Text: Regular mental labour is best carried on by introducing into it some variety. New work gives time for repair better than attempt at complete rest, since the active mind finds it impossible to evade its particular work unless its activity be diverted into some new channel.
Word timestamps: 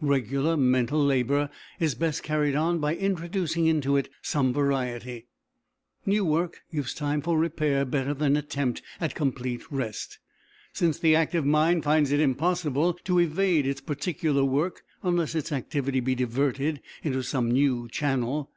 Regular 0.00 0.56
mental 0.56 0.98
labour 0.98 1.48
is 1.78 1.94
best 1.94 2.24
carried 2.24 2.56
on 2.56 2.80
by 2.80 2.96
introducing 2.96 3.66
into 3.68 3.96
it 3.96 4.08
some 4.20 4.52
variety. 4.52 5.28
New 6.04 6.24
work 6.24 6.62
gives 6.72 6.92
time 6.92 7.20
for 7.22 7.38
repair 7.38 7.84
better 7.84 8.12
than 8.12 8.36
attempt 8.36 8.82
at 9.00 9.14
complete 9.14 9.62
rest, 9.70 10.18
since 10.72 10.98
the 10.98 11.14
active 11.14 11.44
mind 11.46 11.84
finds 11.84 12.10
it 12.10 12.18
impossible 12.18 12.94
to 13.04 13.20
evade 13.20 13.64
its 13.64 13.80
particular 13.80 14.42
work 14.44 14.82
unless 15.04 15.36
its 15.36 15.52
activity 15.52 16.00
be 16.00 16.16
diverted 16.16 16.80
into 17.04 17.22
some 17.22 17.48
new 17.52 17.86
channel. 17.88 18.50